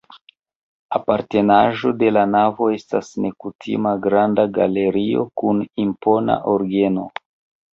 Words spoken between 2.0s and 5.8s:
la navo estas nekutima granda galerio kun